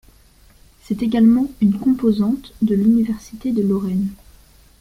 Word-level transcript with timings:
C’est 0.81 1.03
également 1.03 1.45
une 1.61 1.77
composante 1.77 2.55
de 2.63 2.73
l’université 2.73 3.51
de 3.51 3.61
Lorraine. 3.61 4.09